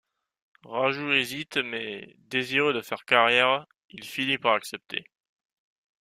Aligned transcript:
Raju 0.65 1.13
hésite 1.15 1.57
mais, 1.57 2.15
désireux 2.17 2.73
de 2.73 2.81
faire 2.81 3.05
carrière, 3.05 3.67
il 3.91 4.03
finit 4.03 4.39
par 4.39 4.53
accepter. 4.55 5.05